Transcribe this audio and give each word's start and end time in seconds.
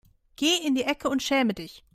Geh 0.35 0.57
in 0.65 0.73
die 0.73 0.81
Ecke 0.83 1.09
und 1.09 1.21
schäme 1.21 1.53
dich. 1.53 1.83